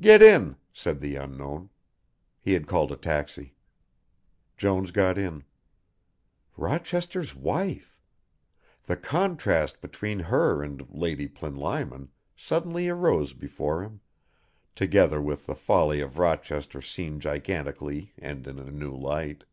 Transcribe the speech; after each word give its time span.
"Get 0.00 0.22
in," 0.22 0.56
said 0.72 1.00
the 1.00 1.16
unknown. 1.16 1.68
He 2.40 2.54
had 2.54 2.66
called 2.66 2.90
a 2.92 2.96
taxi. 2.96 3.56
Jones 4.56 4.90
got 4.90 5.18
in. 5.18 5.44
Rochester's 6.56 7.34
wife! 7.34 8.00
The 8.84 8.96
contrast 8.96 9.82
between 9.82 10.18
her 10.18 10.62
and 10.62 10.88
Lady 10.88 11.28
Plinlimon 11.28 12.08
suddenly 12.34 12.88
arose 12.88 13.34
before 13.34 13.82
him, 13.82 14.00
together 14.74 15.20
with 15.20 15.44
the 15.44 15.54
folly 15.54 16.00
of 16.00 16.16
Rochester 16.18 16.80
seen 16.80 17.20
gigantically 17.20 18.14
and 18.16 18.46
in 18.46 18.58
a 18.58 18.70
new 18.70 18.96
light. 18.96 19.44